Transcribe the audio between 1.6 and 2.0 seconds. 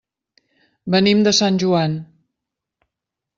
Joan.